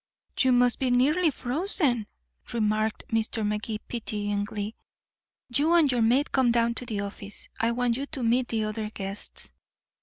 "You 0.39 0.51
must 0.51 0.79
be 0.79 0.89
nearly 0.89 1.29
frozen," 1.29 2.07
remarked 2.53 3.03
Mr. 3.09 3.45
Magee 3.45 3.77
pityingly. 3.87 4.75
"You 5.55 5.75
and 5.75 5.91
your 5.91 6.01
maid 6.01 6.31
come 6.31 6.51
down 6.51 6.73
to 6.73 6.87
the 6.87 7.01
office. 7.01 7.49
I 7.59 7.69
want 7.69 7.97
you 7.97 8.07
to 8.07 8.23
meet 8.23 8.47
the 8.47 8.63
other 8.63 8.89
guests." 8.89 9.53